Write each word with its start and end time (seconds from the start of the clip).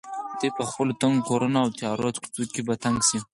دوی 0.39 0.51
په 0.57 0.63
خپلو 0.69 0.97
تنګو 1.01 1.25
کورونو 1.29 1.57
او 1.63 1.69
تیارو 1.79 2.09
کوڅو 2.23 2.43
کې 2.53 2.61
په 2.67 2.73
تنګ 2.83 2.97
شي. 3.07 3.19